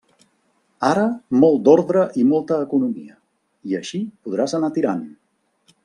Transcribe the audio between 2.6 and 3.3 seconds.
economia,